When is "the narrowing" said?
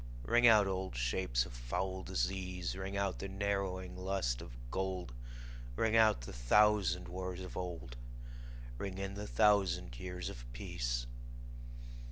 3.19-3.95